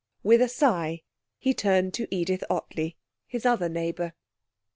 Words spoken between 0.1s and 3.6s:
With a sigh he turned to Edith Ottley, his